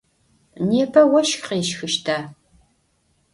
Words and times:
Непэ 0.69 1.01
ощх 1.17 1.39
къещхыщта? 1.45 2.17